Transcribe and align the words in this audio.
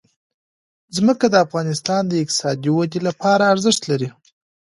ځمکه 0.95 1.25
د 1.29 1.35
افغانستان 1.45 2.01
د 2.07 2.13
اقتصادي 2.23 2.69
ودې 2.73 2.99
لپاره 3.07 3.43
ارزښت 3.53 3.81
لري. 3.91 4.09